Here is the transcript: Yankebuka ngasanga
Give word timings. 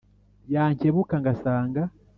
Yankebuka 0.53 1.13
ngasanga 1.21 1.81